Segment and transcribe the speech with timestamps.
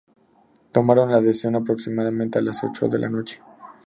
[0.71, 3.39] Tomaron la decisión aproximadamente a las ocho de la noche.